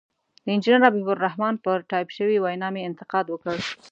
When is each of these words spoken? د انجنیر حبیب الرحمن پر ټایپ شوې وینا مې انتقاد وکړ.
د 0.43 0.47
انجنیر 0.55 0.81
حبیب 0.87 1.07
الرحمن 1.11 1.53
پر 1.63 1.77
ټایپ 1.89 2.09
شوې 2.17 2.37
وینا 2.39 2.67
مې 2.73 2.81
انتقاد 2.89 3.25
وکړ. 3.29 3.57